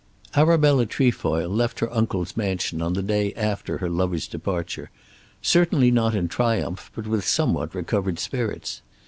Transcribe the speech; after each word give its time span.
Arabella 0.35 0.87
Trefoil 0.87 1.47
left 1.47 1.79
her 1.79 1.93
uncle's 1.93 2.35
mansion 2.35 2.81
on 2.81 2.93
the 2.93 3.03
day 3.03 3.35
after 3.35 3.77
her 3.77 3.87
lover's 3.87 4.27
departure, 4.27 4.89
certainly 5.43 5.91
not 5.91 6.15
in 6.15 6.27
triumph, 6.27 6.89
but 6.95 7.05
with 7.05 7.23
somewhat 7.23 7.75
recovered 7.75 8.17
spirits. 8.17 8.81